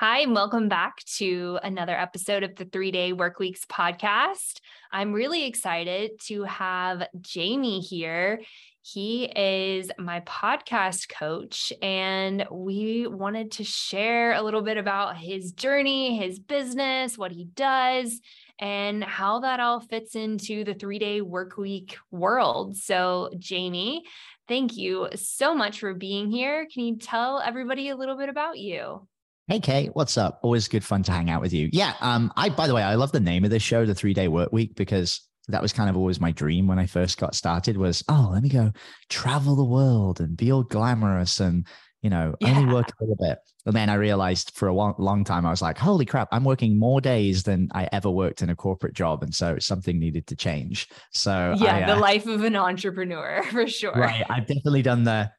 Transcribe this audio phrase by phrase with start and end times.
[0.00, 4.60] Hi, and welcome back to another episode of the Three Day Work Weeks podcast.
[4.90, 8.40] I'm really excited to have Jamie here.
[8.80, 15.52] He is my podcast coach, and we wanted to share a little bit about his
[15.52, 18.22] journey, his business, what he does,
[18.58, 22.74] and how that all fits into the three day work week world.
[22.74, 24.04] So, Jamie,
[24.48, 26.66] thank you so much for being here.
[26.72, 29.06] Can you tell everybody a little bit about you?
[29.50, 30.38] Hey Kate, what's up?
[30.44, 31.68] Always good fun to hang out with you.
[31.72, 34.14] Yeah, um, I by the way, I love the name of this show, the three
[34.14, 37.34] day work week, because that was kind of always my dream when I first got
[37.34, 38.70] started was, oh, let me go
[39.08, 41.66] travel the world and be all glamorous and
[42.02, 42.56] you know, yeah.
[42.56, 43.38] only work a little bit.
[43.66, 46.78] And then I realized for a long time, I was like, holy crap, I'm working
[46.78, 49.22] more days than I ever worked in a corporate job.
[49.22, 50.88] And so something needed to change.
[51.12, 53.92] So, yeah, I, uh, the life of an entrepreneur for sure.
[53.92, 54.24] Right.
[54.30, 55.30] I've definitely done the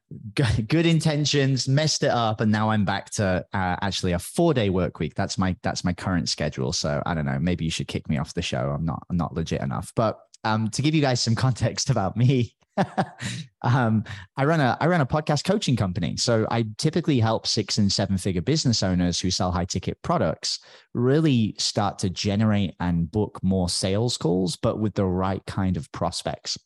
[0.68, 2.40] good intentions, messed it up.
[2.40, 5.14] And now I'm back to uh, actually a four day work week.
[5.16, 6.72] That's my, that's my current schedule.
[6.72, 8.70] So I don't know, maybe you should kick me off the show.
[8.70, 9.92] I'm not, I'm not legit enough.
[9.96, 12.54] But um, to give you guys some context about me,
[13.62, 14.04] um,
[14.36, 16.16] I run a I run a podcast coaching company.
[16.16, 20.60] So I typically help six and seven figure business owners who sell high ticket products
[20.94, 25.90] really start to generate and book more sales calls, but with the right kind of
[25.92, 26.58] prospects.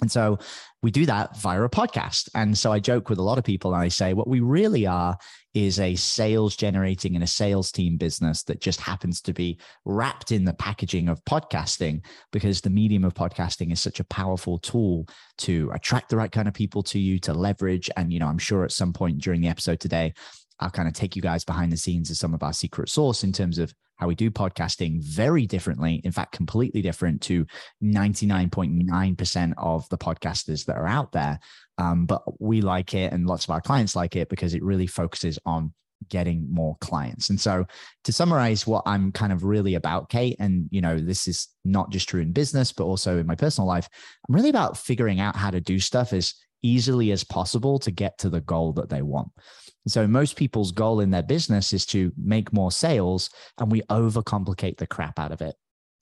[0.00, 0.38] And so
[0.82, 2.28] we do that via a podcast.
[2.34, 4.86] And so I joke with a lot of people and I say, what we really
[4.86, 5.16] are
[5.54, 10.32] is a sales generating and a sales team business that just happens to be wrapped
[10.32, 15.06] in the packaging of podcasting because the medium of podcasting is such a powerful tool
[15.38, 17.90] to attract the right kind of people to you to leverage.
[17.96, 20.14] And, you know, I'm sure at some point during the episode today,
[20.58, 23.24] I'll kind of take you guys behind the scenes of some of our secret sauce
[23.24, 27.46] in terms of how we do podcasting very differently, in fact, completely different to
[27.82, 31.38] 99.9% of the podcasters that are out there.
[31.78, 34.86] Um, but we like it, and lots of our clients like it because it really
[34.86, 35.72] focuses on
[36.08, 37.30] getting more clients.
[37.30, 37.64] And so
[38.04, 41.90] to summarize what I'm kind of really about, Kate, and you know, this is not
[41.90, 43.88] just true in business, but also in my personal life,
[44.28, 48.18] I'm really about figuring out how to do stuff as easily as possible to get
[48.18, 49.30] to the goal that they want.
[49.86, 54.78] So most people's goal in their business is to make more sales and we overcomplicate
[54.78, 55.56] the crap out of it.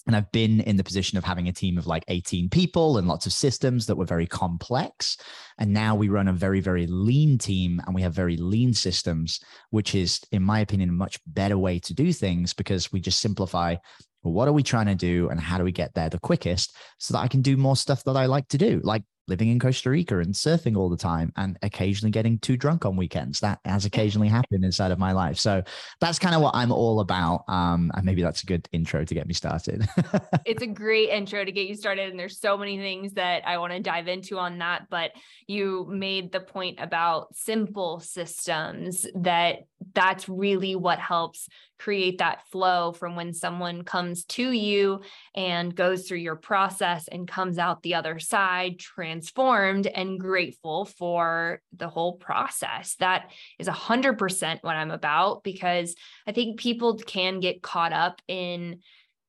[0.06, 3.06] And I've been in the position of having a team of like 18 people and
[3.06, 5.18] lots of systems that were very complex.
[5.58, 9.40] And now we run a very, very lean team and we have very lean systems,
[9.70, 13.20] which is, in my opinion, a much better way to do things because we just
[13.20, 13.76] simplify
[14.22, 16.76] well, what are we trying to do and how do we get there the quickest
[16.98, 19.60] so that I can do more stuff that I like to do, like living in
[19.60, 23.40] Costa Rica and surfing all the time and occasionally getting too drunk on weekends.
[23.40, 25.38] That has occasionally happened inside of my life.
[25.38, 25.62] So
[26.00, 27.44] that's kind of what I'm all about.
[27.48, 29.88] Um, and maybe that's a good intro to get me started.
[30.44, 32.10] it's a great intro to get you started.
[32.10, 34.88] And there's so many things that I want to dive into on that.
[34.90, 35.12] But
[35.46, 39.60] you made the point about simple systems that
[39.94, 41.48] that's really what helps
[41.80, 45.00] create that flow from when someone comes to you
[45.34, 48.78] and goes through your process and comes out the other side
[49.20, 52.96] transformed and grateful for the whole process.
[53.00, 55.94] That is 100% what I'm about because
[56.26, 58.80] I think people can get caught up in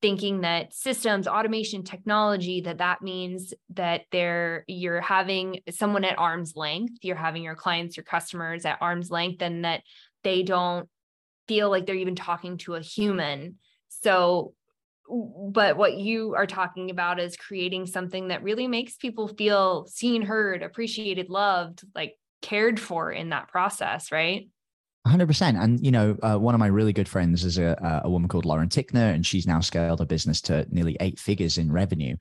[0.02, 6.56] thinking that systems automation technology that that means that they're you're having someone at arm's
[6.56, 9.84] length you're having your clients your customers at arm's length and that
[10.24, 10.90] they don't
[11.48, 13.56] feel like they're even talking to a human.
[13.90, 14.54] So,
[15.08, 20.22] but what you are talking about is creating something that really makes people feel seen,
[20.22, 24.48] heard, appreciated, loved, like cared for in that process, right?
[25.08, 25.62] 100%.
[25.62, 28.46] And, you know, uh, one of my really good friends is a, a woman called
[28.46, 32.16] Lauren Tickner, and she's now scaled her business to nearly eight figures in revenue.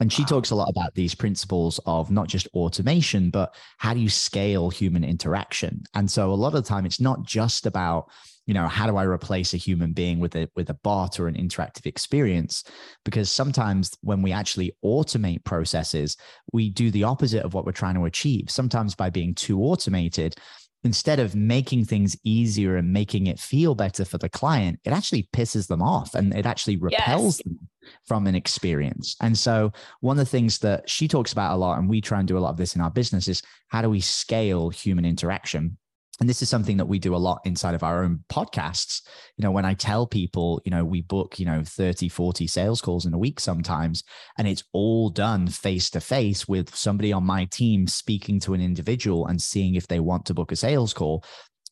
[0.00, 0.28] And she wow.
[0.28, 4.70] talks a lot about these principles of not just automation, but how do you scale
[4.70, 5.84] human interaction?
[5.94, 8.10] And so a lot of the time, it's not just about
[8.46, 11.28] you know how do i replace a human being with a with a bot or
[11.28, 12.64] an interactive experience?
[13.04, 16.16] Because sometimes when we actually automate processes
[16.52, 18.50] we do the opposite of what we're trying to achieve.
[18.50, 20.36] Sometimes by being too automated
[20.82, 25.26] instead of making things easier and making it feel better for the client it actually
[25.32, 27.42] pisses them off and it actually repels yes.
[27.44, 27.58] them
[28.06, 29.16] from an experience.
[29.20, 32.18] And so one of the things that she talks about a lot and we try
[32.18, 35.04] and do a lot of this in our business is how do we scale human
[35.04, 35.76] interaction
[36.20, 39.02] and this is something that we do a lot inside of our own podcasts.
[39.36, 42.80] You know when i tell people you know we book you know 30 40 sales
[42.80, 44.04] calls in a week sometimes
[44.38, 48.60] and it's all done face to face with somebody on my team speaking to an
[48.60, 51.24] individual and seeing if they want to book a sales call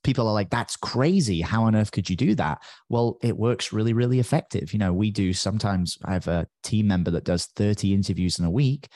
[0.03, 1.41] people are like that's crazy.
[1.41, 2.59] How on earth could you do that?
[2.89, 4.73] Well it works really really effective.
[4.73, 8.45] You know we do sometimes i have a team member that does 30 interviews in
[8.45, 8.89] a week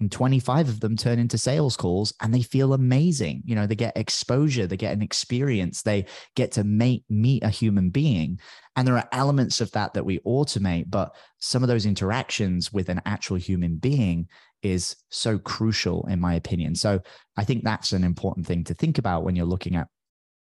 [0.00, 3.42] and 25 of them turn into sales calls and they feel amazing.
[3.44, 7.50] You know they get exposure they get an experience they get to make, meet a
[7.50, 8.40] human being.
[8.76, 12.88] And there are elements of that that we automate but some of those interactions with
[12.88, 14.28] an actual human being
[14.62, 16.74] is so crucial in my opinion.
[16.74, 17.00] So
[17.36, 19.88] i think that's an important thing to think about when you're looking at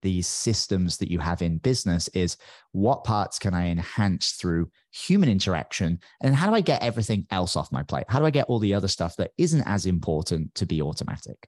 [0.01, 2.37] these systems that you have in business is
[2.71, 5.99] what parts can I enhance through human interaction?
[6.21, 8.05] And how do I get everything else off my plate?
[8.09, 11.47] How do I get all the other stuff that isn't as important to be automatic?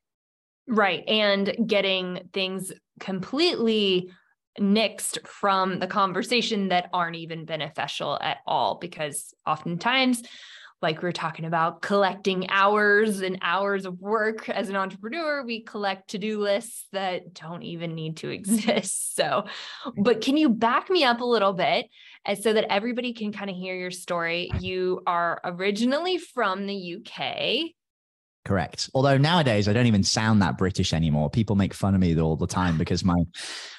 [0.68, 1.04] Right.
[1.08, 4.12] And getting things completely
[4.60, 10.24] nixed from the conversation that aren't even beneficial at all because oftentimes
[10.82, 14.50] like we are talking about collecting hours and hours of work.
[14.50, 19.16] As an entrepreneur we collect to-do lists that don't even need to exist.
[19.16, 19.46] So
[19.98, 21.88] but can you back me up a little bit
[22.42, 24.52] so that everybody can kind of hear your story?
[24.60, 27.74] You are originally from the UK
[28.44, 28.90] Correct.
[28.96, 31.30] Although nowadays I don't even sound that British anymore.
[31.30, 33.24] People make fun of me all the time because my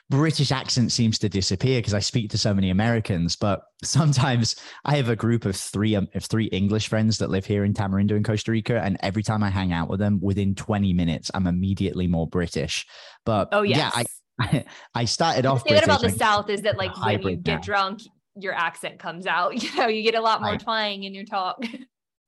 [0.08, 3.34] British accent seems to disappear because I speak to so many Americans.
[3.34, 4.54] But sometimes
[4.84, 7.74] I have a group of three um, of three English friends that live here in
[7.74, 11.30] Tamarindo in Costa Rica, and every time I hang out with them, within 20 minutes,
[11.34, 12.86] I'm immediately more British.
[13.24, 13.78] But oh yes.
[13.78, 14.04] yeah,
[14.38, 14.64] I
[14.94, 15.64] I started off.
[15.64, 17.60] The thing about the South is that like when you get now.
[17.60, 18.02] drunk,
[18.36, 19.54] your accent comes out.
[19.62, 21.64] You know, you get a lot more twang in your talk.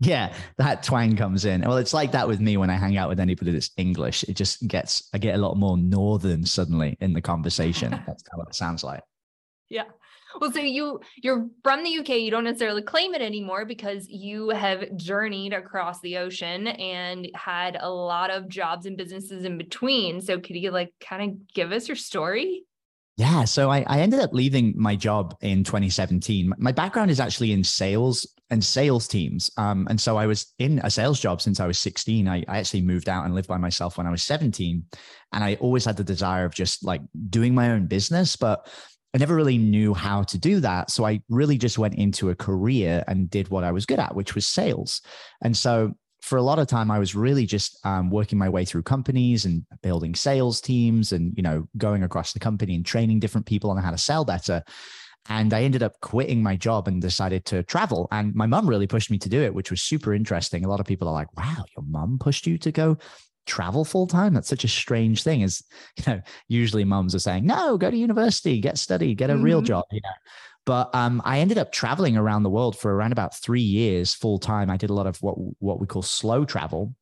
[0.00, 1.62] Yeah, that twang comes in.
[1.62, 4.24] Well, it's like that with me when I hang out with anybody that's English.
[4.24, 7.90] It just gets, I get a lot more northern suddenly in the conversation.
[8.06, 9.02] That's how it sounds like.
[9.70, 9.84] Yeah.
[10.40, 12.08] Well, so you you're from the UK.
[12.08, 17.76] You don't necessarily claim it anymore because you have journeyed across the ocean and had
[17.80, 20.20] a lot of jobs and businesses in between.
[20.20, 22.64] So could you like kind of give us your story?
[23.16, 23.44] Yeah.
[23.44, 26.52] So I, I ended up leaving my job in 2017.
[26.58, 29.50] My background is actually in sales and sales teams.
[29.56, 32.26] Um, and so I was in a sales job since I was 16.
[32.26, 34.84] I, I actually moved out and lived by myself when I was 17.
[35.32, 38.68] And I always had the desire of just like doing my own business, but
[39.14, 40.90] I never really knew how to do that.
[40.90, 44.16] So I really just went into a career and did what I was good at,
[44.16, 45.02] which was sales.
[45.40, 45.94] And so
[46.24, 49.44] for a lot of time, I was really just um, working my way through companies
[49.44, 53.70] and building sales teams and, you know, going across the company and training different people
[53.70, 54.62] on how to sell better.
[55.28, 58.08] And I ended up quitting my job and decided to travel.
[58.10, 60.64] And my mom really pushed me to do it, which was super interesting.
[60.64, 62.96] A lot of people are like, wow, your mom pushed you to go
[63.44, 64.32] travel full time.
[64.32, 65.42] That's such a strange thing.
[65.42, 65.62] Is,
[65.98, 69.42] you know, usually moms are saying, no, go to university, get study, get a mm-hmm.
[69.42, 70.10] real job, you know.
[70.66, 74.38] But um, I ended up traveling around the world for around about three years full
[74.38, 74.70] time.
[74.70, 76.94] I did a lot of what what we call slow travel.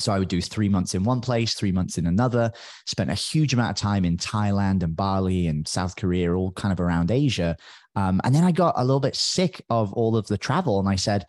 [0.00, 2.52] So I would do three months in one place, three months in another.
[2.86, 6.72] Spent a huge amount of time in Thailand and Bali and South Korea, all kind
[6.72, 7.56] of around Asia.
[7.96, 10.88] Um, and then I got a little bit sick of all of the travel, and
[10.88, 11.26] I said,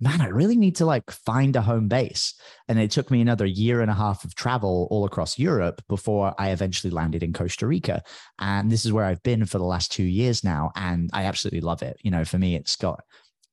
[0.00, 2.34] man, I really need to like find a home base.
[2.68, 6.34] And it took me another year and a half of travel all across Europe before
[6.38, 8.02] I eventually landed in Costa Rica.
[8.38, 10.72] And this is where I've been for the last two years now.
[10.74, 11.96] And I absolutely love it.
[12.02, 13.00] You know, for me, it's got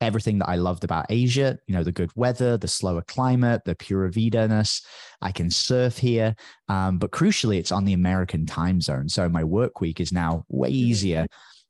[0.02, 3.76] everything that I loved about Asia, you know, the good weather, the slower climate, the
[3.76, 4.82] pura vida ness.
[5.22, 6.36] I can surf here.
[6.70, 9.10] Um, but crucially, it's on the American time zone.
[9.10, 11.28] So my work week is now way easier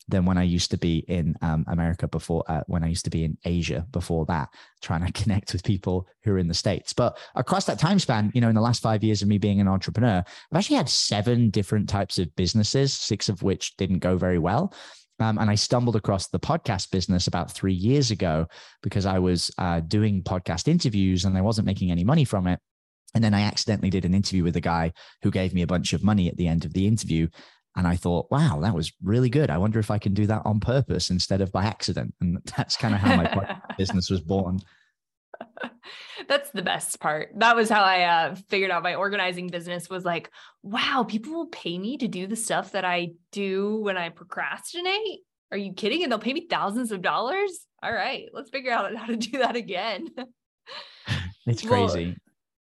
[0.09, 3.11] than when I used to be in um, America before, uh, when I used to
[3.11, 4.49] be in Asia before that,
[4.81, 6.93] trying to connect with people who are in the States.
[6.93, 9.61] But across that time span, you know, in the last five years of me being
[9.61, 14.17] an entrepreneur, I've actually had seven different types of businesses, six of which didn't go
[14.17, 14.73] very well.
[15.19, 18.47] Um, and I stumbled across the podcast business about three years ago
[18.81, 22.59] because I was uh, doing podcast interviews and I wasn't making any money from it.
[23.15, 25.93] And then I accidentally did an interview with a guy who gave me a bunch
[25.93, 27.27] of money at the end of the interview.
[27.75, 29.49] And I thought, wow, that was really good.
[29.49, 32.13] I wonder if I can do that on purpose instead of by accident.
[32.19, 34.59] And that's kind of how my business was born.
[36.27, 37.31] That's the best part.
[37.37, 40.29] That was how I uh, figured out my organizing business was like,
[40.61, 45.21] wow, people will pay me to do the stuff that I do when I procrastinate.
[45.51, 46.03] Are you kidding?
[46.03, 47.65] And they'll pay me thousands of dollars.
[47.81, 50.09] All right, let's figure out how to do that again.
[51.47, 52.05] it's crazy.
[52.05, 52.15] Well,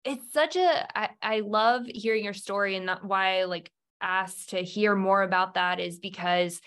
[0.04, 0.98] it's such a.
[0.98, 5.56] I, I love hearing your story and that why like asked to hear more about
[5.56, 6.62] that is because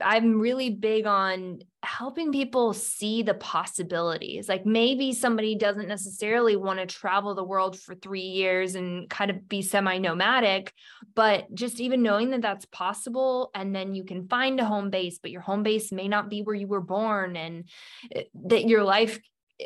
[0.00, 4.48] I'm really big on helping people see the possibilities.
[4.48, 9.30] Like maybe somebody doesn't necessarily want to travel the world for three years and kind
[9.32, 10.72] of be semi nomadic,
[11.14, 13.50] but just even knowing that that's possible.
[13.54, 16.42] And then you can find a home base, but your home base may not be
[16.42, 17.64] where you were born and
[18.14, 19.18] eh, that your life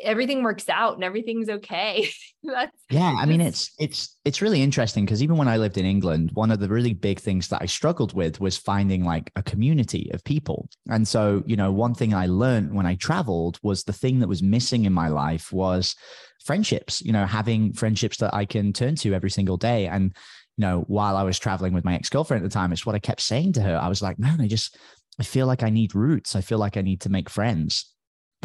[0.03, 2.09] everything works out and everything's okay.
[2.43, 5.85] That's yeah, I mean it's it's it's really interesting because even when I lived in
[5.85, 9.43] England, one of the really big things that I struggled with was finding like a
[9.43, 10.69] community of people.
[10.89, 14.29] And so, you know, one thing I learned when I traveled was the thing that
[14.29, 15.95] was missing in my life was
[16.43, 19.87] friendships, you know, having friendships that I can turn to every single day.
[19.87, 20.15] And,
[20.57, 22.99] you know, while I was traveling with my ex-girlfriend at the time, it's what I
[22.99, 23.77] kept saying to her.
[23.77, 24.77] I was like, man, I just
[25.19, 26.35] I feel like I need roots.
[26.35, 27.91] I feel like I need to make friends.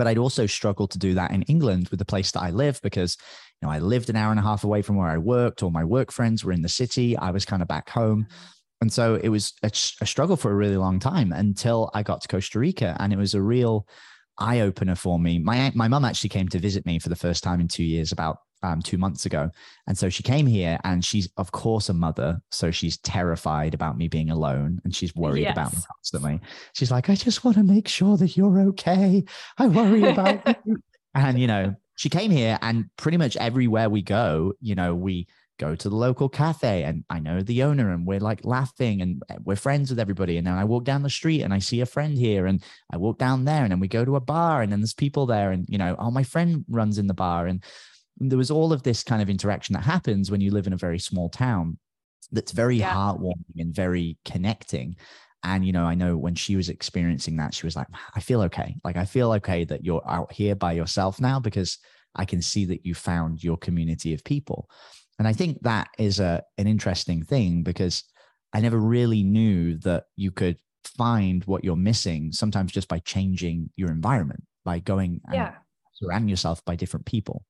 [0.01, 2.81] But I'd also struggle to do that in England with the place that I live
[2.81, 3.19] because,
[3.61, 5.63] you know, I lived an hour and a half away from where I worked.
[5.63, 7.19] All my work friends were in the city.
[7.19, 8.23] I was kind of back home.
[8.23, 8.35] Mm-hmm.
[8.81, 9.67] And so it was a,
[10.01, 12.97] a struggle for a really long time until I got to Costa Rica.
[12.99, 13.87] And it was a real
[14.39, 15.39] eye opener for me.
[15.39, 18.11] My my mum actually came to visit me for the first time in two years
[18.11, 19.51] about um, two months ago.
[19.87, 22.41] And so she came here and she's, of course, a mother.
[22.51, 25.53] So she's terrified about me being alone and she's worried yes.
[25.53, 26.41] about me constantly.
[26.75, 29.25] She's like, I just want to make sure that you're okay.
[29.59, 30.77] I worry about you.
[31.15, 35.27] And, you know, she came here and pretty much everywhere we go, you know, we
[35.61, 39.23] go to the local cafe and I know the owner and we're like laughing and
[39.45, 40.39] we're friends with everybody.
[40.39, 42.97] And then I walk down the street and I see a friend here and I
[42.97, 45.53] walk down there and then we go to a bar and then there's people there
[45.53, 47.47] and, you know, oh, my friend runs in the bar.
[47.47, 47.63] And
[48.21, 50.79] there was all of this kind of interaction that happens when you live in a
[50.79, 51.79] very small town
[52.33, 52.93] that's very yeah.
[52.95, 54.97] heartwarming and very connecting
[55.43, 58.43] and you know i know when she was experiencing that she was like i feel
[58.43, 61.79] okay like i feel okay that you're out here by yourself now because
[62.15, 64.69] i can see that you found your community of people
[65.19, 68.05] and i think that is a an interesting thing because
[68.53, 73.71] i never really knew that you could find what you're missing sometimes just by changing
[73.77, 75.55] your environment by going and yeah.
[75.95, 77.45] surrounding yourself by different people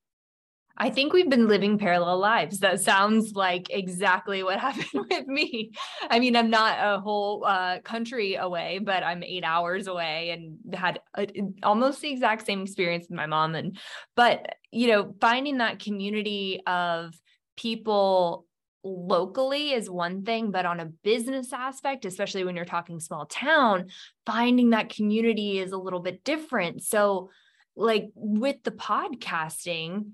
[0.81, 2.61] I think we've been living parallel lives.
[2.61, 5.73] That sounds like exactly what happened with me.
[6.09, 10.75] I mean, I'm not a whole uh, country away, but I'm eight hours away and
[10.75, 11.27] had a,
[11.63, 13.55] almost the exact same experience with my mom.
[13.55, 13.79] And,
[14.17, 17.13] but, you know, finding that community of
[17.59, 18.47] people
[18.83, 23.89] locally is one thing, but on a business aspect, especially when you're talking small town,
[24.25, 26.83] finding that community is a little bit different.
[26.83, 27.29] So,
[27.77, 30.13] like with the podcasting,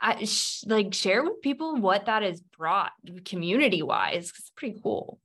[0.00, 2.92] I, sh- like share with people what that has brought
[3.24, 4.32] community wise.
[4.36, 5.18] It's pretty cool.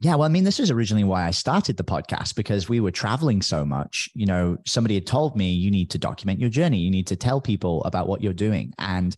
[0.00, 2.92] Yeah, well, I mean, this is originally why I started the podcast because we were
[2.92, 4.08] traveling so much.
[4.14, 7.16] You know, somebody had told me you need to document your journey, you need to
[7.16, 8.72] tell people about what you're doing.
[8.78, 9.16] And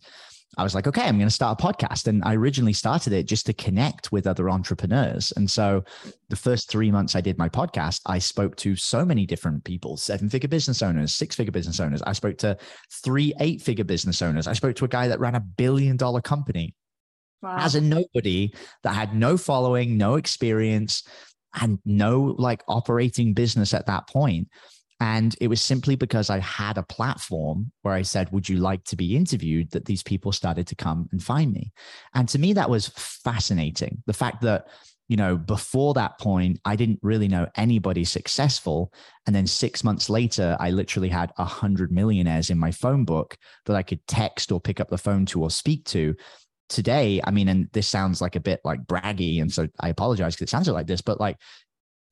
[0.57, 2.07] I was like, okay, I'm going to start a podcast.
[2.07, 5.31] And I originally started it just to connect with other entrepreneurs.
[5.37, 5.83] And so
[6.29, 9.95] the first three months I did my podcast, I spoke to so many different people
[9.95, 12.01] seven figure business owners, six figure business owners.
[12.01, 12.57] I spoke to
[12.91, 14.47] three eight figure business owners.
[14.47, 16.75] I spoke to a guy that ran a billion dollar company
[17.41, 17.57] wow.
[17.59, 18.53] as a nobody
[18.83, 21.03] that had no following, no experience,
[21.61, 24.49] and no like operating business at that point.
[25.01, 28.83] And it was simply because I had a platform where I said, Would you like
[28.85, 29.71] to be interviewed?
[29.71, 31.73] that these people started to come and find me.
[32.13, 34.03] And to me, that was fascinating.
[34.05, 34.67] The fact that,
[35.09, 38.93] you know, before that point, I didn't really know anybody successful.
[39.25, 43.35] And then six months later, I literally had a hundred millionaires in my phone book
[43.65, 46.15] that I could text or pick up the phone to or speak to
[46.69, 50.35] today i mean and this sounds like a bit like braggy and so i apologize
[50.35, 51.35] because it sounds like this but like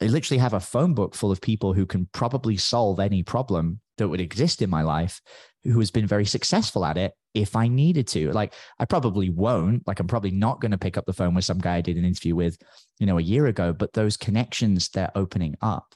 [0.02, 3.82] I literally have a phone book full of people who can probably solve any problem
[3.98, 5.22] that would exist in my life
[5.64, 8.32] who has been very successful at it if I needed to.
[8.32, 11.46] Like I probably won't, like I'm probably not going to pick up the phone with
[11.46, 12.58] some guy I did an interview with,
[13.00, 15.94] you know, a year ago, but those connections they're opening up.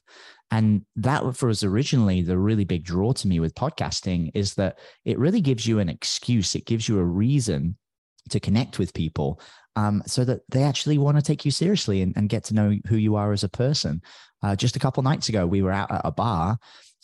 [0.52, 4.80] And that for us originally the really big draw to me with podcasting is that
[5.06, 6.56] it really gives you an excuse.
[6.56, 7.78] It gives you a reason
[8.30, 9.42] to connect with people
[9.76, 12.78] um, so that they actually want to take you seriously and, and, get to know
[12.88, 14.02] who you are as a person.
[14.42, 16.58] Uh, just a couple nights ago, we were out at a bar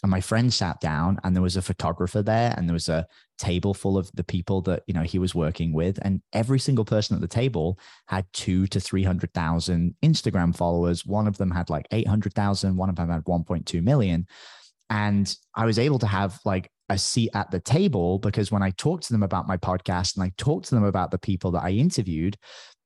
[0.04, 3.08] and my friend sat down and there was a photographer there and there was a
[3.38, 6.00] table full of the people that you know he was working with.
[6.02, 11.06] And every single person at the table had two to 300,000 Instagram followers.
[11.06, 14.28] One of them had like 800,000 one of them had 1.2 million.
[14.90, 18.72] And I was able to have like a seat at the table because when I
[18.72, 21.64] talked to them about my podcast and I talked to them about the people that
[21.64, 22.38] I interviewed,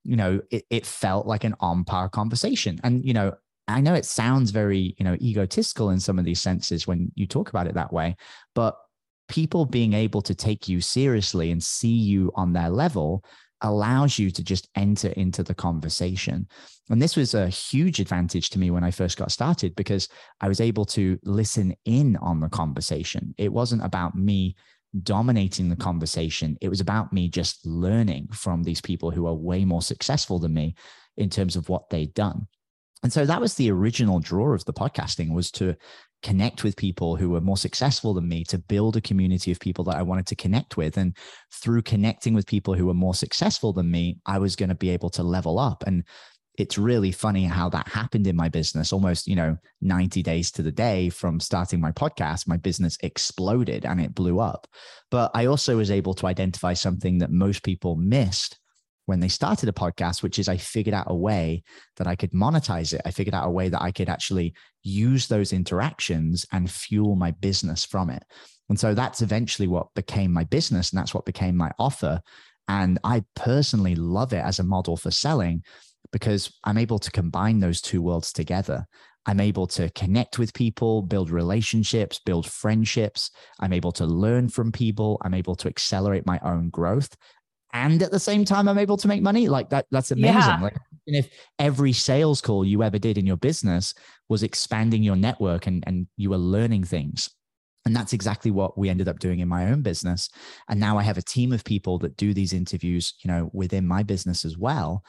[0.04, 2.80] you know, it, it felt like an on par conversation.
[2.84, 3.34] And, you know,
[3.68, 7.26] I know it sounds very, you know, egotistical in some of these senses when you
[7.26, 8.16] talk about it that way,
[8.56, 8.76] but
[9.30, 13.24] people being able to take you seriously and see you on their level
[13.64, 16.48] allows you to just enter into the conversation.
[16.90, 20.10] And this was a huge advantage to me when I first got started because
[20.42, 23.34] I was able to listen in on the conversation.
[23.38, 24.56] It wasn't about me
[25.02, 29.66] dominating the conversation, it was about me just learning from these people who are way
[29.66, 30.76] more successful than me
[31.18, 32.46] in terms of what they'd done.
[33.02, 35.76] And so that was the original draw of the podcasting was to
[36.24, 39.84] connect with people who were more successful than me, to build a community of people
[39.86, 40.98] that I wanted to connect with.
[40.98, 41.16] And
[41.52, 44.90] through connecting with people who were more successful than me, I was going to be
[44.90, 45.84] able to level up.
[45.86, 46.04] And
[46.58, 50.62] it's really funny how that happened in my business almost you know 90 days to
[50.62, 54.68] the day from starting my podcast my business exploded and it blew up
[55.10, 58.60] but i also was able to identify something that most people missed
[59.06, 61.64] when they started a podcast, which is I figured out a way
[61.98, 63.02] that I could monetize it.
[63.06, 67.32] I figured out a way that I could actually use those interactions and fuel my
[67.32, 68.24] business from it.
[68.70, 70.92] And so that's eventually what became my business.
[70.92, 72.22] And that's what became my offer.
[72.68, 75.64] And I personally love it as a model for selling
[76.12, 78.86] because I'm able to combine those two worlds together.
[79.26, 83.32] I'm able to connect with people, build relationships, build friendships.
[83.60, 85.18] I'm able to learn from people.
[85.24, 87.16] I'm able to accelerate my own growth
[87.74, 89.50] and at the same time i'm able to make money.
[89.50, 90.36] Like that that's amazing.
[90.36, 90.60] Yeah.
[90.62, 93.94] like if every sales call you ever did in your business
[94.30, 97.30] was expanding your network and and you were learning things.
[97.86, 100.30] And that's exactly what we ended up doing in my own business.
[100.70, 103.88] And now i have a team of people that do these interviews you know within
[103.88, 105.04] my business as well.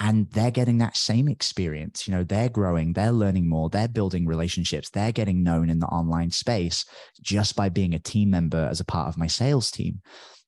[0.00, 2.06] And they're getting that same experience.
[2.06, 5.86] You know they're growing they're learning more they're building relationships they're getting known in the
[5.86, 6.84] online space
[7.22, 10.00] just by being a team member as a part of my sales team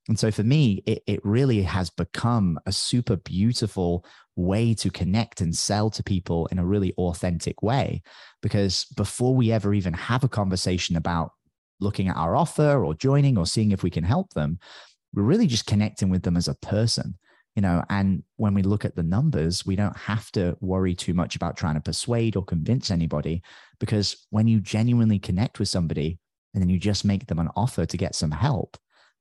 [0.09, 4.05] and so for me, it, it really has become a super beautiful
[4.35, 8.03] way to connect and sell to people in a really authentic way.
[8.43, 11.33] Because before we ever even have a conversation about
[11.81, 14.59] looking at our offer or joining or seeing if we can help them,
[15.15, 17.17] we're really just connecting with them as a person
[17.57, 21.15] you know and when we look at the numbers we don't have to worry too
[21.15, 23.43] much about trying to persuade or convince anybody
[23.81, 26.19] because when you genuinely connect with somebody
[26.55, 28.77] and then you just make them an offer to get some help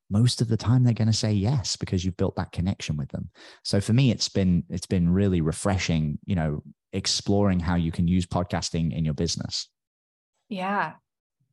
[0.10, 3.10] most of the time they're going to say yes because you've built that connection with
[3.10, 3.30] them.
[3.64, 6.64] So for me it's been it's been really refreshing you know
[6.94, 9.70] exploring how you can use podcasting in your business.
[10.50, 10.94] Yeah.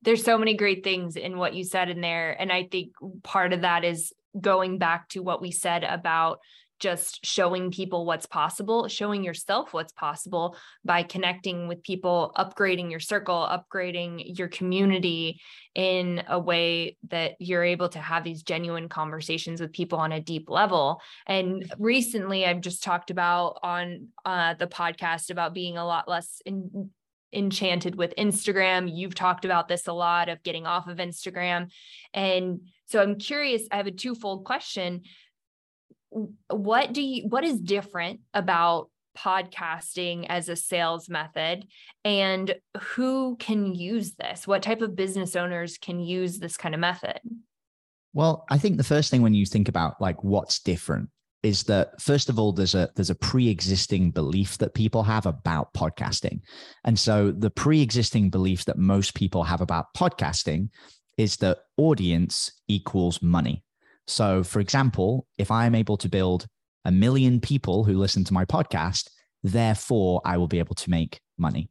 [0.02, 2.32] There's so many great things in what you said in there.
[2.40, 6.40] And i think part of that is going back to what we said about
[6.78, 13.00] just showing people what's possible, showing yourself what's possible by connecting with people, upgrading your
[13.00, 15.40] circle, upgrading your community
[15.74, 20.20] in a way that you're able to have these genuine conversations with people on a
[20.20, 21.00] deep level.
[21.26, 26.40] And recently, I've just talked about on uh, the podcast about being a lot less
[26.44, 26.90] in,
[27.32, 28.90] enchanted with Instagram.
[28.92, 31.70] You've talked about this a lot of getting off of Instagram.
[32.14, 35.02] And so I'm curious, I have a twofold question
[36.10, 41.66] what do you what is different about podcasting as a sales method?
[42.04, 44.46] And who can use this?
[44.46, 47.20] What type of business owners can use this kind of method?
[48.12, 51.10] Well i think the first thing when you think about like what's different
[51.46, 55.72] is that first of all there's a there's a pre-existing belief that people have about
[55.74, 56.40] podcasting.
[56.84, 60.70] And so the pre-existing belief that most people have about podcasting
[61.18, 63.62] is that audience equals money
[64.06, 66.46] so, for example, if I'm able to build
[66.84, 69.08] a million people who listen to my podcast,
[69.42, 71.68] therefore I will be able to make money.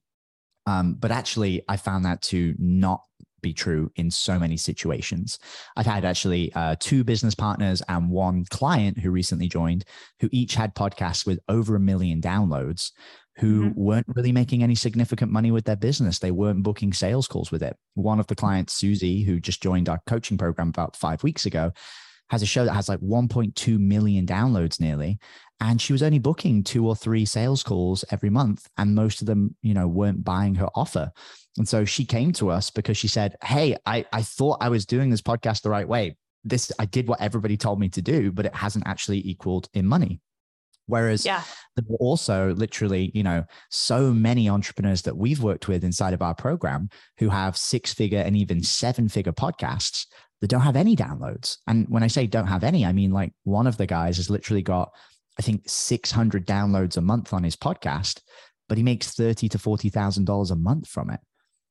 [0.67, 3.01] Um, but actually, I found that to not
[3.41, 5.37] be true in so many situations.
[5.75, 9.85] I've had actually uh, two business partners and one client who recently joined,
[10.19, 12.91] who each had podcasts with over a million downloads,
[13.37, 13.79] who mm-hmm.
[13.79, 16.19] weren't really making any significant money with their business.
[16.19, 17.77] They weren't booking sales calls with it.
[17.93, 21.71] One of the clients, Susie, who just joined our coaching program about five weeks ago,
[22.29, 25.19] has a show that has like 1.2 million downloads nearly
[25.61, 29.27] and she was only booking two or three sales calls every month and most of
[29.27, 31.11] them you know weren't buying her offer.
[31.57, 34.85] And so she came to us because she said hey i i thought i was
[34.85, 36.17] doing this podcast the right way.
[36.43, 39.85] This i did what everybody told me to do but it hasn't actually equaled in
[39.85, 40.21] money.
[40.87, 41.41] Whereas yeah.
[41.75, 46.21] there were also literally, you know, so many entrepreneurs that we've worked with inside of
[46.21, 50.05] our program who have six figure and even seven figure podcasts
[50.41, 51.57] that don't have any downloads.
[51.67, 54.29] And when I say don't have any, I mean like one of the guys has
[54.29, 54.91] literally got,
[55.39, 58.21] I think, 600 downloads a month on his podcast,
[58.67, 61.19] but he makes thirty to forty thousand dollars a month from it.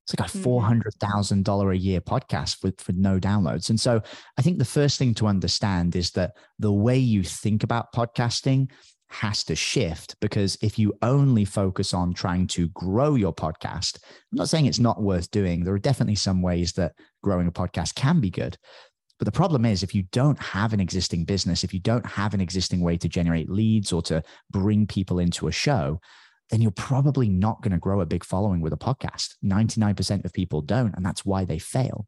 [0.05, 0.43] It's like a hmm.
[0.43, 3.69] four hundred thousand dollar a year podcast with for no downloads.
[3.69, 4.01] And so
[4.37, 8.69] I think the first thing to understand is that the way you think about podcasting
[9.09, 14.37] has to shift because if you only focus on trying to grow your podcast, I'm
[14.37, 15.63] not saying it's not worth doing.
[15.63, 16.93] There are definitely some ways that
[17.25, 18.55] growing a podcast can be good.
[19.17, 22.33] But the problem is, if you don't have an existing business, if you don't have
[22.33, 25.99] an existing way to generate leads or to bring people into a show,
[26.51, 29.33] then you're probably not going to grow a big following with a podcast.
[29.43, 30.93] 99% of people don't.
[30.95, 32.05] And that's why they fail.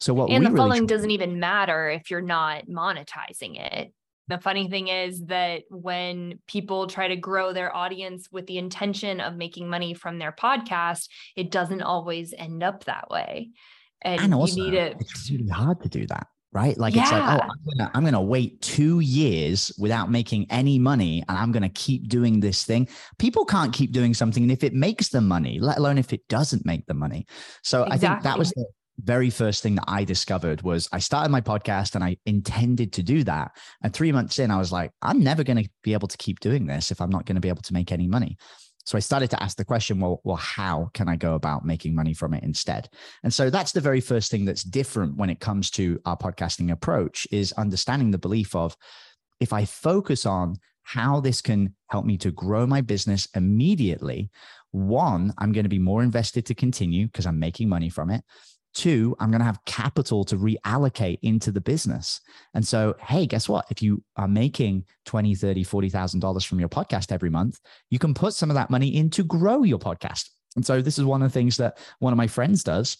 [0.00, 3.94] So, what and the really following doesn't even matter if you're not monetizing it
[4.30, 9.20] the funny thing is that when people try to grow their audience with the intention
[9.20, 13.50] of making money from their podcast, it doesn't always end up that way.
[14.02, 16.76] And, and also, you need to, it's really hard to do that right?
[16.76, 17.02] Like yeah.
[17.02, 21.38] it's like, oh, I'm gonna, I'm gonna wait two years without making any money, and
[21.38, 22.88] I'm gonna keep doing this thing.
[23.18, 26.26] People can't keep doing something, and if it makes them money, let alone if it
[26.28, 27.26] doesn't make them money.
[27.62, 28.08] So exactly.
[28.08, 28.66] I think that was the
[29.02, 33.02] very first thing that I discovered was I started my podcast and I intended to
[33.02, 33.52] do that.
[33.82, 36.40] And three months in, I was like, I'm never going to be able to keep
[36.40, 38.36] doing this if I'm not going to be able to make any money.
[38.90, 41.94] So I started to ask the question, well, well, how can I go about making
[41.94, 42.88] money from it instead?
[43.22, 46.72] And so that's the very first thing that's different when it comes to our podcasting
[46.72, 48.76] approach is understanding the belief of
[49.38, 54.28] if I focus on how this can help me to grow my business immediately,
[54.72, 58.24] one, I'm going to be more invested to continue because I'm making money from it.
[58.72, 62.20] Two, I'm going to have capital to reallocate into the business.
[62.54, 63.66] And so, hey, guess what?
[63.70, 67.58] If you are making 20, 30, $40,000 from your podcast every month,
[67.90, 70.28] you can put some of that money in to grow your podcast.
[70.56, 72.96] And so this is one of the things that one of my friends does.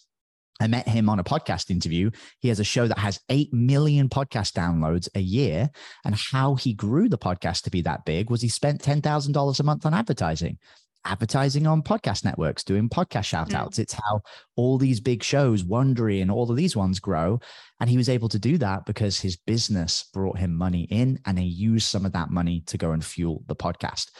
[0.59, 2.11] I met him on a podcast interview.
[2.39, 5.71] He has a show that has 8 million podcast downloads a year.
[6.05, 9.63] And how he grew the podcast to be that big was he spent $10,000 a
[9.63, 10.59] month on advertising
[11.05, 13.77] advertising on podcast networks, doing podcast shout outs.
[13.77, 13.81] Mm.
[13.81, 14.21] It's how
[14.55, 17.39] all these big shows, Wondery and all of these ones grow.
[17.79, 21.39] And he was able to do that because his business brought him money in and
[21.39, 24.11] he used some of that money to go and fuel the podcast.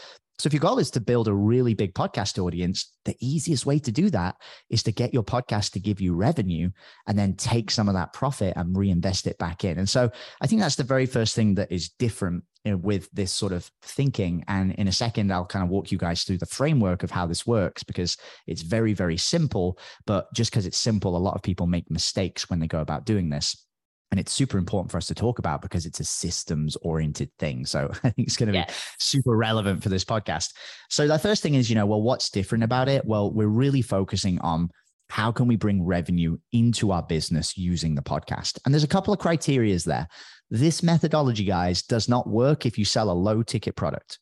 [0.42, 3.78] So if your goal is to build a really big podcast audience, the easiest way
[3.78, 4.38] to do that
[4.72, 6.72] is to get your podcast to give you revenue
[7.06, 9.78] and then take some of that profit and reinvest it back in.
[9.78, 10.10] And so
[10.42, 13.52] I think that's the very first thing that is different you know, with this sort
[13.52, 14.44] of thinking.
[14.48, 17.26] And in a second, I'll kind of walk you guys through the framework of how
[17.26, 19.80] this works because it's very, very simple.
[20.06, 23.06] But just because it's simple, a lot of people make mistakes when they go about
[23.06, 23.66] doing this.
[24.12, 27.66] And it's super important for us to talk about because it's a systems oriented thing.
[27.66, 28.68] So I think it's going to yes.
[28.68, 30.54] be super relevant for this podcast.
[30.90, 33.06] So the first thing is, you know, well, what's different about it?
[33.06, 34.70] Well, we're really focusing on
[35.10, 38.60] how can we bring revenue into our business using the podcast?
[38.64, 40.08] And there's a couple of criterias there.
[40.52, 44.20] This methodology, guys, does not work if you sell a low ticket product.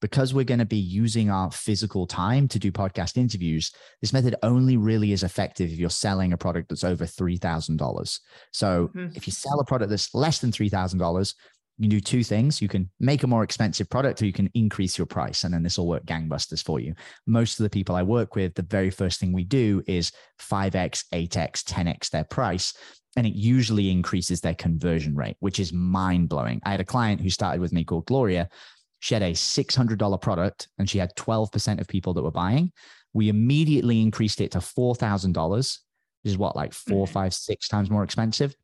[0.00, 4.34] Because we're going to be using our physical time to do podcast interviews, this method
[4.42, 8.20] only really is effective if you're selling a product that's over $3,000.
[8.52, 9.14] So mm-hmm.
[9.14, 11.34] if you sell a product that's less than $3,000,
[11.80, 12.60] you can do two things.
[12.60, 15.44] You can make a more expensive product or you can increase your price.
[15.44, 16.92] And then this will work gangbusters for you.
[17.26, 21.04] Most of the people I work with, the very first thing we do is 5x,
[21.10, 22.74] 8x, 10x their price
[23.16, 26.60] and it usually increases their conversion rate, which is mind blowing.
[26.64, 28.50] I had a client who started with me called Gloria.
[28.98, 32.72] She had a $600 product and she had 12% of people that were buying.
[33.14, 37.12] We immediately increased it to $4,000, which is what, like four, mm-hmm.
[37.14, 38.54] five, six times more expensive.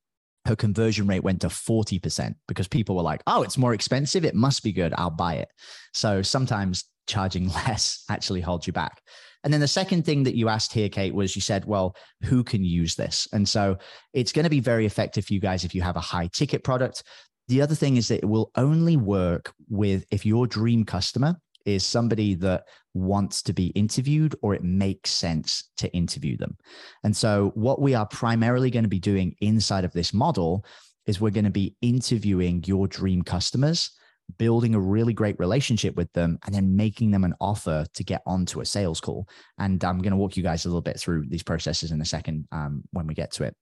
[0.46, 4.24] Her conversion rate went to 40% because people were like, oh, it's more expensive.
[4.24, 4.94] It must be good.
[4.96, 5.48] I'll buy it.
[5.92, 9.02] So sometimes charging less actually holds you back.
[9.44, 12.42] And then the second thing that you asked here, Kate, was you said, well, who
[12.42, 13.28] can use this?
[13.32, 13.76] And so
[14.12, 16.64] it's going to be very effective for you guys if you have a high ticket
[16.64, 17.04] product.
[17.48, 21.84] The other thing is that it will only work with if your dream customer is
[21.84, 26.56] somebody that wants to be interviewed or it makes sense to interview them.
[27.04, 30.64] And so, what we are primarily going to be doing inside of this model
[31.06, 33.90] is we're going to be interviewing your dream customers
[34.38, 38.22] building a really great relationship with them and then making them an offer to get
[38.26, 39.28] onto a sales call.
[39.58, 42.04] And I'm going to walk you guys a little bit through these processes in a
[42.04, 43.56] second um, when we get to it.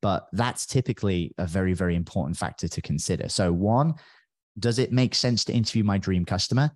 [0.00, 3.28] But that's typically a very, very important factor to consider.
[3.28, 3.94] So, one,
[4.58, 6.70] does it make sense to interview my dream customer?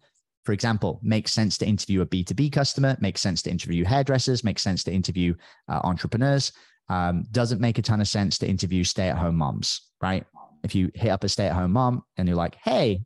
[0.46, 4.62] For example, makes sense to interview a B2B customer, makes sense to interview hairdressers, makes
[4.62, 5.34] sense to interview
[5.68, 6.52] uh, entrepreneurs.
[6.88, 10.24] Um, doesn't make a ton of sense to interview stay at home moms, right?
[10.62, 13.02] If you hit up a stay at home mom and you're like, hey,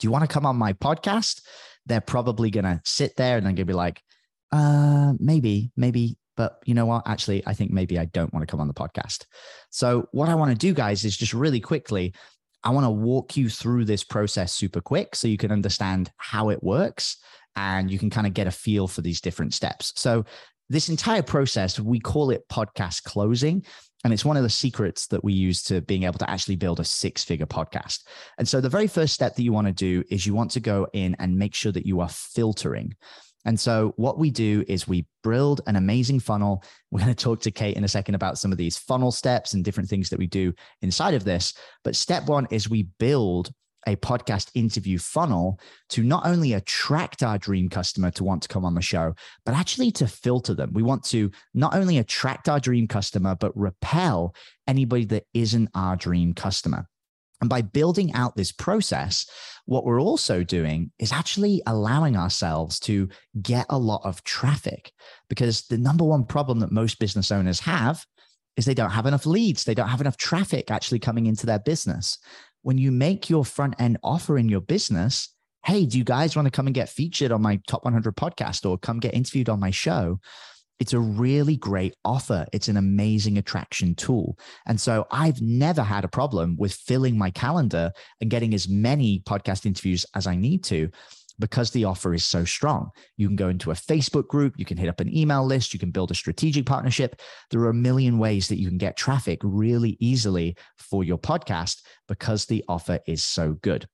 [0.00, 1.40] do you want to come on my podcast?
[1.86, 4.02] They're probably going to sit there and then going to be like,
[4.50, 7.06] uh, maybe, maybe, but you know what?
[7.06, 9.26] Actually, I think maybe I don't want to come on the podcast.
[9.70, 12.12] So, what I want to do, guys, is just really quickly,
[12.62, 16.50] I want to walk you through this process super quick so you can understand how
[16.50, 17.16] it works
[17.56, 19.92] and you can kind of get a feel for these different steps.
[19.96, 20.24] So,
[20.68, 23.64] this entire process, we call it podcast closing.
[24.04, 26.78] And it's one of the secrets that we use to being able to actually build
[26.78, 28.04] a six figure podcast.
[28.38, 30.60] And so the very first step that you want to do is you want to
[30.60, 32.94] go in and make sure that you are filtering.
[33.44, 36.62] And so what we do is we build an amazing funnel.
[36.90, 39.54] We're going to talk to Kate in a second about some of these funnel steps
[39.54, 41.54] and different things that we do inside of this.
[41.82, 43.50] But step one is we build
[43.86, 48.64] a podcast interview funnel to not only attract our dream customer to want to come
[48.64, 50.70] on the show, but actually to filter them.
[50.72, 54.34] We want to not only attract our dream customer, but repel
[54.66, 56.86] anybody that isn't our dream customer.
[57.40, 59.26] And by building out this process,
[59.66, 63.08] what we're also doing is actually allowing ourselves to
[63.40, 64.92] get a lot of traffic
[65.28, 68.04] because the number one problem that most business owners have
[68.56, 69.64] is they don't have enough leads.
[69.64, 72.18] They don't have enough traffic actually coming into their business.
[72.62, 75.32] When you make your front end offer in your business,
[75.64, 78.68] hey, do you guys want to come and get featured on my top 100 podcast
[78.68, 80.18] or come get interviewed on my show?
[80.80, 82.46] It's a really great offer.
[82.52, 84.38] It's an amazing attraction tool.
[84.66, 89.20] And so I've never had a problem with filling my calendar and getting as many
[89.20, 90.90] podcast interviews as I need to
[91.38, 92.90] because the offer is so strong.
[93.16, 95.80] You can go into a Facebook group, you can hit up an email list, you
[95.80, 97.20] can build a strategic partnership.
[97.50, 101.80] There are a million ways that you can get traffic really easily for your podcast
[102.08, 103.86] because the offer is so good.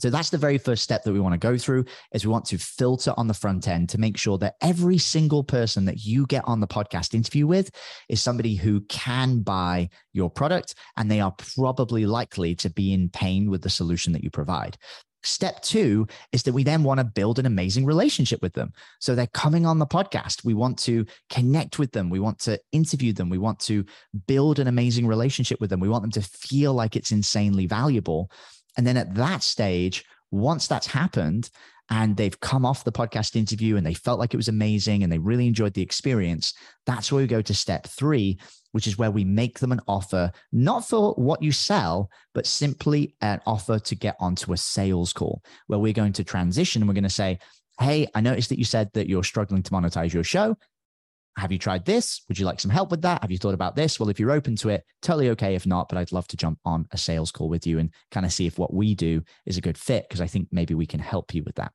[0.00, 2.46] So that's the very first step that we want to go through is we want
[2.46, 6.26] to filter on the front end to make sure that every single person that you
[6.26, 7.70] get on the podcast interview with
[8.08, 13.10] is somebody who can buy your product and they are probably likely to be in
[13.10, 14.78] pain with the solution that you provide.
[15.24, 18.72] Step two is that we then want to build an amazing relationship with them.
[19.00, 20.44] So they're coming on the podcast.
[20.44, 22.10] We want to connect with them.
[22.10, 23.28] We want to interview them.
[23.28, 23.84] We want to
[24.26, 25.78] build an amazing relationship with them.
[25.78, 28.32] We want them to feel like it's insanely valuable.
[28.76, 31.50] And then at that stage, once that's happened
[31.90, 35.12] and they've come off the podcast interview and they felt like it was amazing and
[35.12, 36.54] they really enjoyed the experience,
[36.86, 38.38] that's where we go to step three,
[38.70, 43.14] which is where we make them an offer, not for what you sell, but simply
[43.20, 46.94] an offer to get onto a sales call where we're going to transition and we're
[46.94, 47.38] going to say,
[47.78, 50.56] Hey, I noticed that you said that you're struggling to monetize your show
[51.36, 52.22] have you tried this?
[52.28, 53.22] Would you like some help with that?
[53.22, 53.98] Have you thought about this?
[53.98, 55.54] Well, if you're open to it, totally okay.
[55.54, 58.26] If not, but I'd love to jump on a sales call with you and kind
[58.26, 60.86] of see if what we do is a good fit, because I think maybe we
[60.86, 61.72] can help you with that.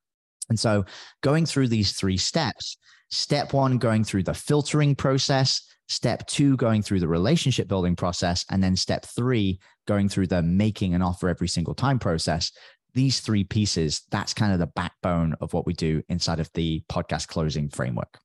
[0.50, 0.86] And so
[1.22, 2.78] going through these three steps,
[3.10, 8.46] step one, going through the filtering process, step two, going through the relationship building process,
[8.52, 12.52] and then step three, going through the making an offer every single time process.
[12.94, 16.84] These three pieces, that's kind of the backbone of what we do inside of the
[16.90, 18.20] podcast closing framework.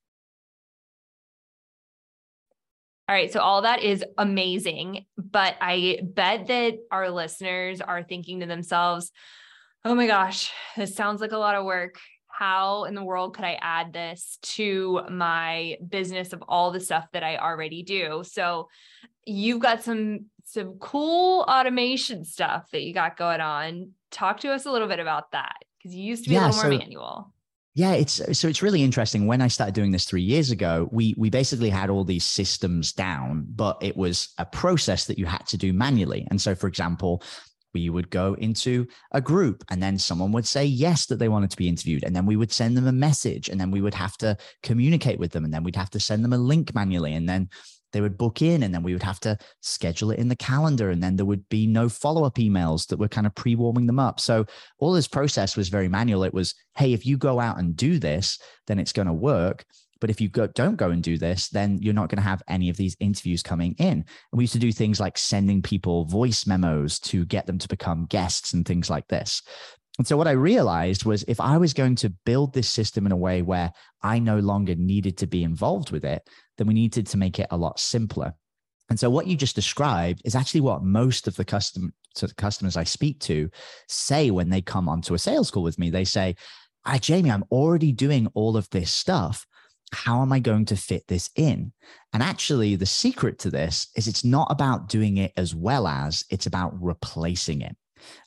[3.12, 3.30] All right.
[3.30, 5.04] So all that is amazing.
[5.18, 9.12] But I bet that our listeners are thinking to themselves,
[9.84, 11.96] oh my gosh, this sounds like a lot of work.
[12.26, 17.04] How in the world could I add this to my business of all the stuff
[17.12, 18.24] that I already do?
[18.24, 18.70] So
[19.26, 23.90] you've got some some cool automation stuff that you got going on.
[24.10, 26.48] Talk to us a little bit about that because you used to be yeah, a
[26.48, 27.31] little more manual.
[27.74, 29.26] Yeah, it's so it's really interesting.
[29.26, 32.92] When I started doing this three years ago, we we basically had all these systems
[32.92, 36.26] down, but it was a process that you had to do manually.
[36.30, 37.22] And so, for example,
[37.72, 41.50] we would go into a group and then someone would say yes that they wanted
[41.50, 43.94] to be interviewed and then we would send them a message and then we would
[43.94, 47.14] have to communicate with them and then we'd have to send them a link manually
[47.14, 47.48] and then
[47.92, 50.90] they would book in and then we would have to schedule it in the calendar
[50.90, 54.20] and then there would be no follow-up emails that were kind of pre-warming them up
[54.20, 54.44] so
[54.78, 57.98] all this process was very manual it was hey if you go out and do
[57.98, 59.64] this then it's going to work
[60.02, 62.42] but if you go, don't go and do this, then you're not going to have
[62.48, 63.88] any of these interviews coming in.
[63.88, 67.68] And we used to do things like sending people voice memos to get them to
[67.68, 69.42] become guests and things like this.
[69.98, 73.12] And so what I realized was if I was going to build this system in
[73.12, 77.06] a way where I no longer needed to be involved with it, then we needed
[77.08, 78.32] to make it a lot simpler.
[78.88, 82.34] And so what you just described is actually what most of the custom to the
[82.34, 83.50] customers I speak to
[83.88, 85.90] say when they come onto a sales call with me.
[85.90, 86.36] They say,
[86.84, 89.46] Hi, Jamie, I'm already doing all of this stuff.
[89.92, 91.72] How am I going to fit this in?
[92.12, 96.24] And actually, the secret to this is it's not about doing it as well as,
[96.28, 97.76] it's about replacing it.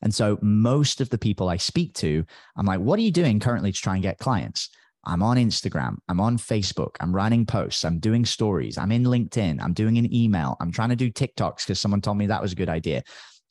[0.02, 2.26] And so most of the people I speak to,
[2.58, 4.70] I'm like, what are you doing currently to try and get clients?
[5.06, 5.98] I'm on Instagram.
[6.10, 6.96] I'm on Facebook.
[7.00, 7.86] I'm writing posts.
[7.86, 8.78] I'm doing stories.
[8.78, 9.62] I'm in LinkedIn.
[9.62, 10.58] I'm doing an email.
[10.60, 13.04] I'm trying to do TikToks because someone told me that was a good idea.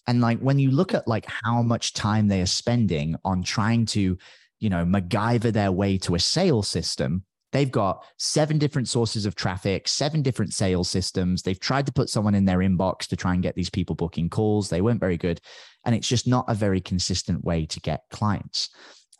[0.06, 3.86] And like when you look at like how much time they are spending on trying
[3.86, 4.18] to,
[4.60, 9.36] you know, MacGyver their way to a sales system, they've got seven different sources of
[9.36, 11.42] traffic, seven different sales systems.
[11.42, 14.28] They've tried to put someone in their inbox to try and get these people booking
[14.28, 14.68] calls.
[14.68, 15.40] They weren't very good.
[15.86, 18.70] And it's just not a very consistent way to get clients.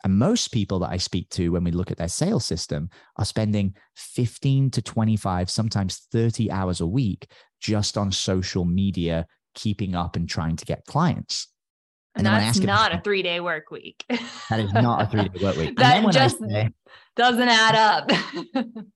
[0.03, 3.25] And most people that I speak to when we look at their sales system are
[3.25, 7.27] spending 15 to 25, sometimes 30 hours a week
[7.61, 11.47] just on social media, keeping up and trying to get clients.
[12.15, 14.05] And, and that's not a three day work week.
[14.49, 15.77] that is not a three day work week.
[15.77, 16.69] that just say,
[17.15, 18.11] doesn't add up.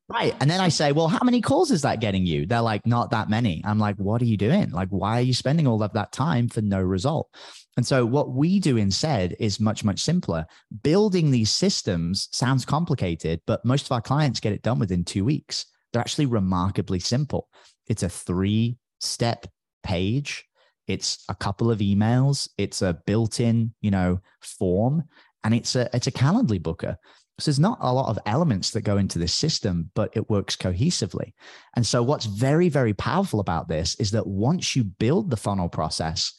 [0.10, 0.36] right.
[0.40, 2.46] And then I say, well, how many calls is that getting you?
[2.46, 3.62] They're like, not that many.
[3.66, 4.72] I'm like, what are you doing?
[4.72, 7.30] Like, why are you spending all of that time for no result?
[7.78, 10.46] And so what we do instead is much, much simpler.
[10.84, 15.24] Building these systems sounds complicated, but most of our clients get it done within two
[15.24, 15.66] weeks.
[15.92, 17.48] They're actually remarkably simple.
[17.88, 19.48] It's a three step
[19.82, 20.46] page
[20.90, 25.04] It's a couple of emails, it's a built-in, you know, form,
[25.44, 26.98] and it's a it's a Calendly booker.
[27.38, 30.58] So there's not a lot of elements that go into this system, but it works
[30.58, 31.32] cohesively.
[31.76, 35.70] And so what's very, very powerful about this is that once you build the funnel
[35.70, 36.34] process,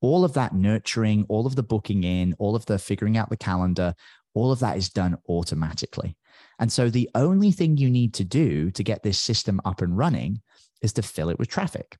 [0.00, 3.36] all of that nurturing, all of the booking in, all of the figuring out the
[3.36, 3.92] calendar,
[4.34, 6.16] all of that is done automatically.
[6.58, 9.98] And so the only thing you need to do to get this system up and
[9.98, 10.40] running
[10.80, 11.98] is to fill it with traffic.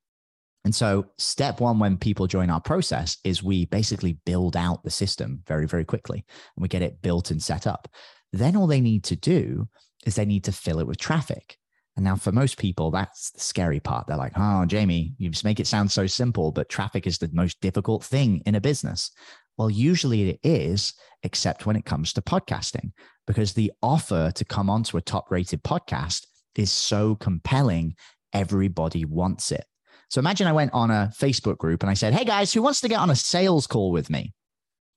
[0.67, 4.91] And so, step one, when people join our process, is we basically build out the
[4.91, 6.25] system very, very quickly
[6.57, 7.87] and we get it built and set up.
[8.33, 9.69] Then all they need to do
[10.07, 11.57] is they need to fill it with traffic.
[11.95, 14.09] And now, for most people, that's the scary part.
[14.09, 17.31] They're like, oh, Jamie, you just make it sound so simple, but traffic is the
[17.33, 19.13] most difficult thing in a business.
[19.57, 22.91] Well, usually it is, except when it comes to podcasting,
[23.29, 26.27] because the offer to come onto a top rated podcast
[26.57, 27.95] is so compelling,
[28.33, 29.65] everybody wants it.
[30.09, 32.81] So imagine I went on a Facebook group and I said, Hey guys, who wants
[32.83, 34.33] to get on a sales call with me?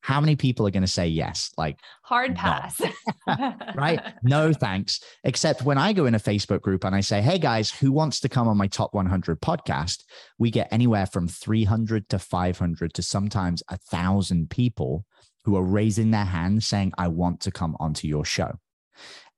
[0.02, 1.52] how many people are going to say yes?
[1.58, 2.82] Like hard pass.
[3.76, 4.00] right?
[4.24, 5.02] No, thanks.
[5.24, 8.20] Except when I go in a Facebook group and I say, hey guys, who wants
[8.22, 10.04] to come on my top 100 podcast?
[10.38, 15.06] We get anywhere from 300 to 500 to sometimes a thousand people
[15.44, 18.54] who are raising their hand saying, I want to come onto your show.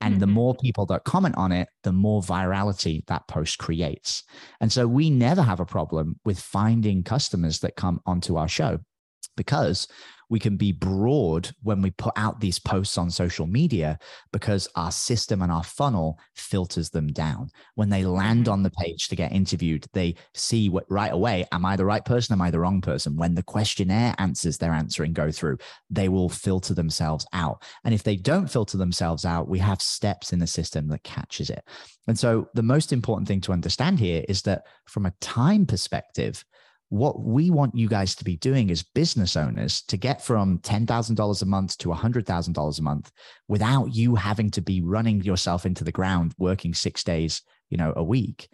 [0.01, 0.19] And mm-hmm.
[0.21, 4.23] the more people that comment on it, the more virality that post creates.
[4.59, 8.79] And so we never have a problem with finding customers that come onto our show
[9.37, 9.87] because
[10.31, 13.99] we can be broad when we put out these posts on social media
[14.31, 17.49] because our system and our funnel filters them down.
[17.75, 18.53] When they land mm-hmm.
[18.53, 22.05] on the page to get interviewed, they see what right away, am I the right
[22.05, 22.31] person?
[22.31, 23.17] Am I the wrong person?
[23.17, 25.57] When the questionnaire answers they're answering go through,
[25.89, 27.61] they will filter themselves out.
[27.83, 31.49] And if they don't filter themselves out, we have steps in the system that catches
[31.49, 31.67] it.
[32.07, 36.45] And so the most important thing to understand here is that from a time perspective,
[36.91, 41.41] what we want you guys to be doing as business owners to get from $10,000
[41.41, 43.11] a month to $100,000 a month
[43.47, 47.93] without you having to be running yourself into the ground working 6 days, you know,
[47.95, 48.49] a week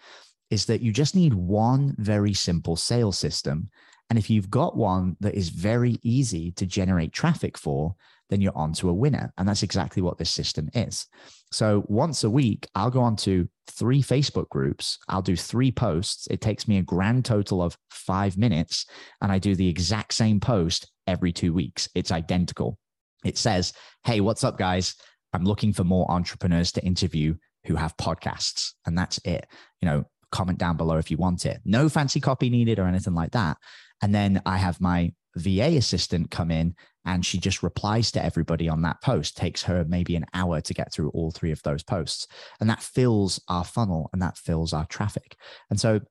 [0.51, 3.69] is that you just need one very simple sales system
[4.09, 7.95] and if you've got one that is very easy to generate traffic for,
[8.29, 9.33] then you're onto a winner.
[9.37, 11.07] And that's exactly what this system is.
[11.51, 14.97] So once a week, I'll go on to three Facebook groups.
[15.07, 16.27] I'll do three posts.
[16.29, 18.85] It takes me a grand total of five minutes.
[19.21, 21.87] And I do the exact same post every two weeks.
[21.95, 22.77] It's identical.
[23.23, 24.95] It says, Hey, what's up, guys?
[25.33, 28.73] I'm looking for more entrepreneurs to interview who have podcasts.
[28.85, 29.45] And that's it.
[29.81, 31.59] You know, comment down below if you want it.
[31.65, 33.57] No fancy copy needed or anything like that.
[34.01, 36.75] And then I have my VA assistant come in
[37.07, 39.35] and she just replies to everybody on that post.
[39.35, 42.27] Takes her maybe an hour to get through all three of those posts.
[42.59, 45.35] And that fills our funnel and that fills our traffic.
[45.69, 46.01] And so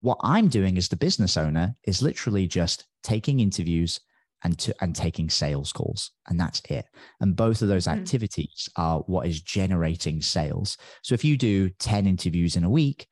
[0.00, 3.98] what I'm doing as the business owner is literally just taking interviews
[4.44, 6.84] and to, and taking sales calls and that's it
[7.22, 7.98] and both of those mm-hmm.
[7.98, 13.06] activities are what is generating sales so if you do 10 interviews in a week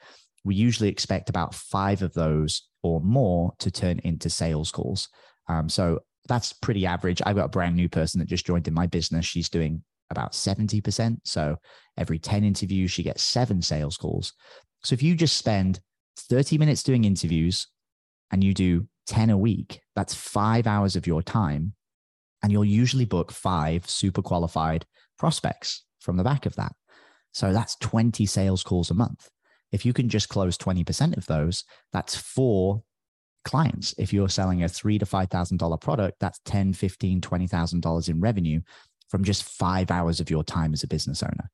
[0.45, 5.09] we usually expect about five of those or more to turn into sales calls.
[5.49, 7.21] Um, so that's pretty average.
[7.25, 9.27] I've got a brand new person that just joined in my business.
[9.27, 11.19] She's doing about 70%.
[11.25, 11.57] So
[11.97, 14.33] every 10 interviews, she gets seven sales calls.
[14.85, 15.81] So if you just spend
[16.17, 17.67] 30 minutes doing interviews
[18.31, 21.75] and you do 10 a week, that's five hours of your time.
[22.43, 24.85] And you'll usually book five super qualified
[25.19, 26.73] prospects from the back of that.
[27.33, 29.29] So that's 20 sales calls a month.
[29.71, 32.83] If you can just close 20% of those, that's four
[33.45, 33.95] clients.
[33.99, 38.61] If you're selling a three to $5,000 product, that's 10, 15, $20,000 in revenue
[39.09, 41.51] from just five hours of your time as a business owner.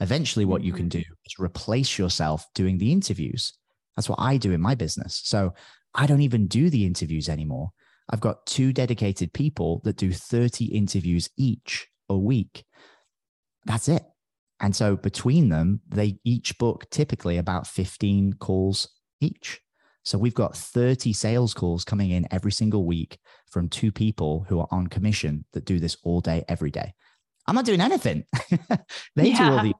[0.00, 1.00] Eventually, what you can mm-hmm.
[1.00, 3.52] do is replace yourself doing the interviews.
[3.96, 5.20] That's what I do in my business.
[5.24, 5.52] So
[5.94, 7.70] I don't even do the interviews anymore.
[8.08, 12.64] I've got two dedicated people that do 30 interviews each a week.
[13.66, 14.02] That's it.
[14.60, 18.88] And so between them, they each book typically about 15 calls
[19.20, 19.60] each.
[20.04, 23.18] So we've got 30 sales calls coming in every single week
[23.50, 26.94] from two people who are on commission that do this all day, every day.
[27.46, 28.24] I'm not doing anything.
[29.16, 29.38] they yeah.
[29.38, 29.74] do all the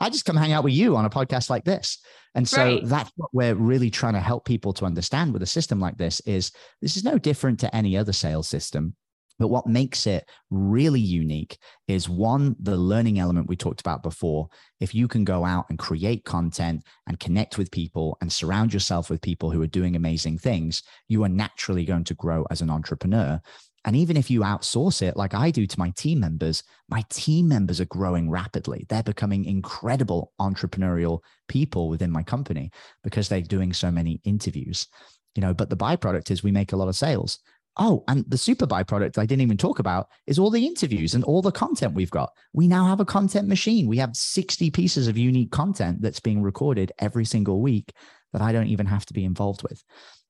[0.00, 1.98] I just come hang out with you on a podcast like this.
[2.34, 2.80] And so right.
[2.84, 6.20] that's what we're really trying to help people to understand with a system like this
[6.20, 6.50] is
[6.82, 8.96] this is no different to any other sales system.
[9.38, 14.48] But what makes it really unique is one, the learning element we talked about before.
[14.80, 19.10] If you can go out and create content and connect with people and surround yourself
[19.10, 22.70] with people who are doing amazing things, you are naturally going to grow as an
[22.70, 23.40] entrepreneur.
[23.86, 27.48] And even if you outsource it, like I do to my team members, my team
[27.48, 28.86] members are growing rapidly.
[28.88, 32.70] They're becoming incredible entrepreneurial people within my company
[33.02, 34.86] because they're doing so many interviews.
[35.34, 37.40] you know, but the byproduct is we make a lot of sales.
[37.76, 41.24] Oh, and the super byproduct I didn't even talk about is all the interviews and
[41.24, 42.30] all the content we've got.
[42.52, 43.88] We now have a content machine.
[43.88, 47.92] We have 60 pieces of unique content that's being recorded every single week
[48.32, 49.82] that I don't even have to be involved with.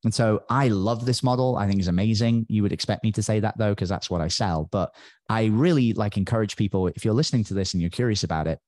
[0.04, 1.56] And so I love this model.
[1.56, 2.46] I think it's amazing.
[2.48, 4.68] You would expect me to say that though, because that's what I sell.
[4.70, 4.94] But
[5.28, 8.58] I really like encourage people, if you're listening to this and you're curious about it,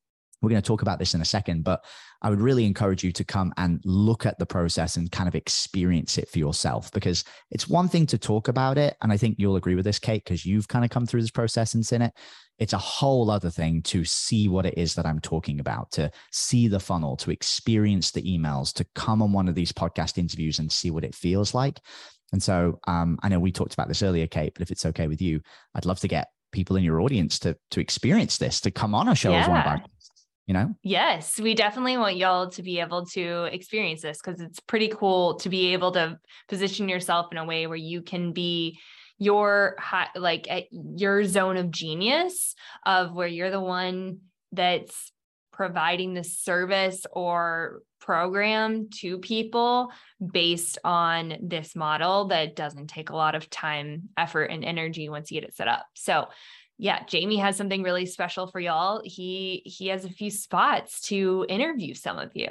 [0.43, 1.85] we're going to talk about this in a second, but
[2.23, 5.35] I would really encourage you to come and look at the process and kind of
[5.35, 8.97] experience it for yourself because it's one thing to talk about it.
[9.03, 11.31] And I think you'll agree with this, Kate, because you've kind of come through this
[11.31, 12.13] process and seen it.
[12.59, 16.11] It's a whole other thing to see what it is that I'm talking about, to
[16.33, 20.59] see the funnel, to experience the emails, to come on one of these podcast interviews
[20.59, 21.81] and see what it feels like.
[22.33, 25.07] And so um, I know we talked about this earlier, Kate, but if it's okay
[25.07, 25.41] with you,
[25.75, 29.09] I'd love to get people in your audience to to experience this, to come on
[29.09, 29.43] our show yeah.
[29.43, 29.83] as one of our
[30.47, 30.75] you know?
[30.83, 35.35] Yes, we definitely want y'all to be able to experience this because it's pretty cool
[35.37, 36.19] to be able to
[36.49, 38.79] position yourself in a way where you can be
[39.19, 44.19] your high, like at your zone of genius of where you're the one
[44.53, 45.11] that's
[45.53, 49.91] providing the service or program to people
[50.33, 55.31] based on this model that doesn't take a lot of time, effort, and energy once
[55.31, 55.87] you get it set up.
[55.95, 56.29] So
[56.79, 59.01] yeah, Jamie has something really special for y'all.
[59.05, 62.49] He he has a few spots to interview some of you.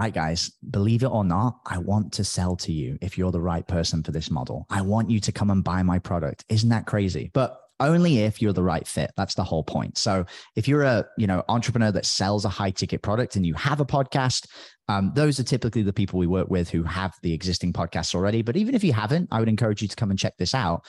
[0.00, 3.40] Right, guys, believe it or not, I want to sell to you if you're the
[3.40, 4.66] right person for this model.
[4.68, 6.44] I want you to come and buy my product.
[6.48, 7.30] Isn't that crazy?
[7.32, 9.12] But only if you're the right fit.
[9.16, 9.98] That's the whole point.
[9.98, 10.24] So
[10.56, 13.80] if you're a you know entrepreneur that sells a high ticket product and you have
[13.80, 14.48] a podcast,
[14.88, 18.42] um, those are typically the people we work with who have the existing podcasts already.
[18.42, 20.84] But even if you haven't, I would encourage you to come and check this out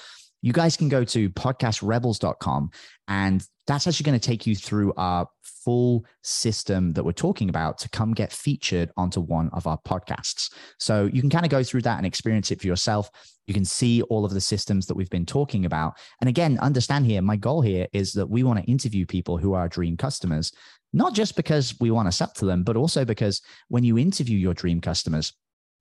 [0.45, 2.69] you guys can go to podcastrebels.com
[3.07, 7.79] and that's actually going to take you through our full system that we're talking about
[7.79, 10.53] to come get featured onto one of our podcasts.
[10.77, 13.09] So you can kind of go through that and experience it for yourself.
[13.47, 15.97] You can see all of the systems that we've been talking about.
[16.21, 19.53] And again, understand here, my goal here is that we want to interview people who
[19.53, 20.51] are dream customers,
[20.93, 24.37] not just because we want to sell to them, but also because when you interview
[24.37, 25.33] your dream customers,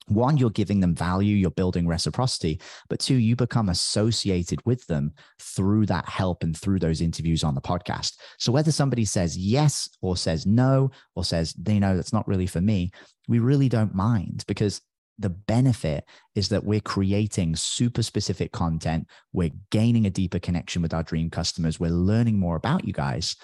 [0.09, 5.13] one, you're giving them value, you're building reciprocity, but two, you become associated with them
[5.41, 8.17] through that help and through those interviews on the podcast.
[8.39, 12.47] So whether somebody says yes or says no or says, they know that's not really
[12.47, 12.91] for me,
[13.29, 14.81] we really don't mind because
[15.19, 19.07] the benefit is that we're creating super specific content.
[19.33, 21.79] We're gaining a deeper connection with our dream customers.
[21.79, 23.37] We're learning more about you guys.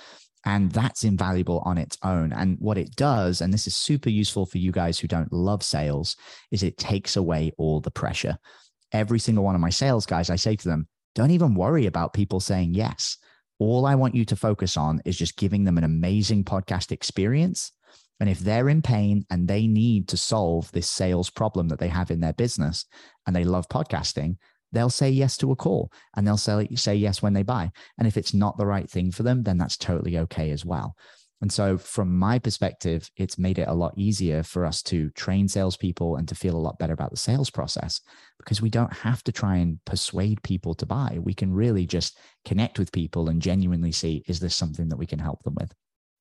[0.45, 2.32] And that's invaluable on its own.
[2.32, 5.62] And what it does, and this is super useful for you guys who don't love
[5.62, 6.16] sales,
[6.51, 8.38] is it takes away all the pressure.
[8.93, 12.14] Every single one of my sales guys, I say to them, don't even worry about
[12.14, 13.18] people saying yes.
[13.59, 17.72] All I want you to focus on is just giving them an amazing podcast experience.
[18.20, 21.88] And if they're in pain and they need to solve this sales problem that they
[21.88, 22.86] have in their business
[23.26, 24.36] and they love podcasting,
[24.72, 27.70] they'll say yes to a call and they'll say, say yes when they buy.
[27.98, 30.96] And if it's not the right thing for them, then that's totally okay as well.
[31.42, 35.48] And so, from my perspective, it's made it a lot easier for us to train
[35.48, 38.00] salespeople and to feel a lot better about the sales process
[38.38, 41.18] because we don't have to try and persuade people to buy.
[41.18, 45.06] We can really just connect with people and genuinely see is this something that we
[45.06, 45.72] can help them with?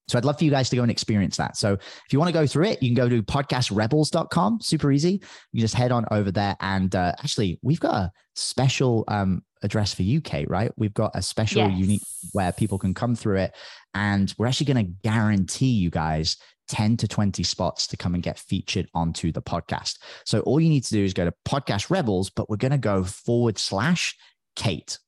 [0.10, 1.58] So I'd love for you guys to go and experience that.
[1.58, 4.62] So if you want to go through it, you can go to podcastrebels.com.
[4.62, 5.22] Super easy.
[5.52, 6.56] You just head on over there.
[6.60, 10.72] And uh, actually, we've got a special um, address for UK, right?
[10.78, 11.78] We've got a special yes.
[11.78, 12.02] unique
[12.34, 13.56] where people can come through it.
[13.94, 16.38] And we're actually going to guarantee you guys
[16.70, 19.98] 10 to 20 spots to come and get featured onto the podcast.
[20.26, 22.78] So all you need to do is go to Podcast Rebels, but we're going to
[22.78, 24.16] go forward slash
[24.56, 25.00] Kate,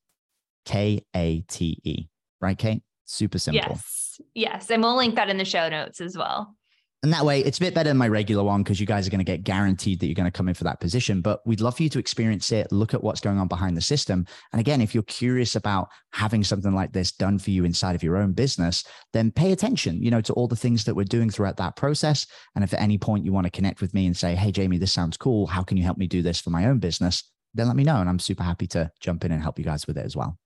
[0.65, 2.07] K A T E,
[2.41, 2.81] right, Kate?
[3.11, 3.73] Super simple.
[3.75, 4.21] Yes.
[4.33, 4.71] Yes.
[4.71, 6.55] And we'll link that in the show notes as well.
[7.03, 9.09] And that way, it's a bit better than my regular one because you guys are
[9.09, 11.21] going to get guaranteed that you're going to come in for that position.
[11.21, 13.81] But we'd love for you to experience it, look at what's going on behind the
[13.81, 14.25] system.
[14.53, 18.03] And again, if you're curious about having something like this done for you inside of
[18.03, 18.83] your own business,
[19.13, 22.27] then pay attention, you know, to all the things that we're doing throughout that process.
[22.55, 24.77] And if at any point you want to connect with me and say, Hey, Jamie,
[24.77, 25.47] this sounds cool.
[25.47, 27.23] How can you help me do this for my own business?
[27.55, 27.97] Then let me know.
[27.97, 30.37] And I'm super happy to jump in and help you guys with it as well.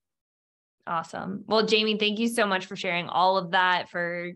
[0.88, 1.44] Awesome.
[1.48, 4.32] Well, Jamie, thank you so much for sharing all of that, for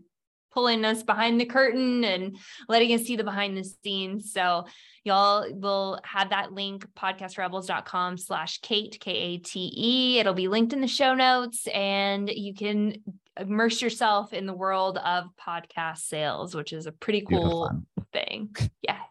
[0.50, 2.36] pulling us behind the curtain and
[2.68, 4.32] letting us see the behind the scenes.
[4.32, 4.66] So
[5.04, 10.18] y'all will have that link, podcastrebels.com slash Kate, K-A-T-E.
[10.18, 12.96] It'll be linked in the show notes and you can
[13.38, 17.70] immerse yourself in the world of podcast sales, which is a pretty cool
[18.12, 18.54] thing.
[18.82, 18.98] Yes.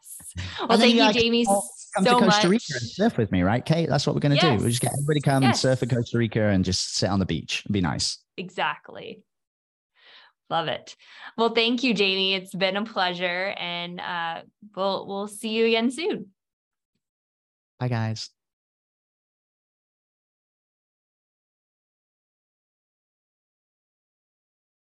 [0.68, 1.62] Well, thank you, Jamie, come
[2.04, 2.44] so to Costa much.
[2.46, 3.90] Rica and surf with me, right, Kate?
[3.90, 4.58] That's what we're going to yes.
[4.58, 4.64] do.
[4.64, 5.52] We'll just get everybody come yes.
[5.52, 7.64] and surf in Costa Rica and just sit on the beach.
[7.66, 8.20] It'd be nice.
[8.38, 9.24] Exactly.
[10.50, 10.96] Love it.
[11.38, 12.34] Well, thank you, Jamie.
[12.34, 14.42] It's been a pleasure, and uh,
[14.76, 16.28] we'll we'll see you again soon.
[17.80, 18.30] Bye, guys.